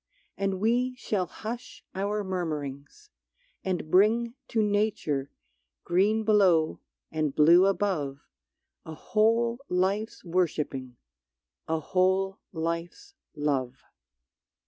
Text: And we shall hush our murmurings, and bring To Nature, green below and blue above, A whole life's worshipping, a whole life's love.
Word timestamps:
And 0.35 0.59
we 0.59 0.95
shall 0.95 1.27
hush 1.27 1.83
our 1.93 2.23
murmurings, 2.23 3.11
and 3.63 3.91
bring 3.91 4.33
To 4.47 4.63
Nature, 4.63 5.29
green 5.83 6.23
below 6.23 6.79
and 7.11 7.35
blue 7.35 7.67
above, 7.67 8.19
A 8.83 8.95
whole 8.95 9.59
life's 9.69 10.25
worshipping, 10.25 10.97
a 11.67 11.79
whole 11.79 12.39
life's 12.51 13.13
love. 13.35 13.83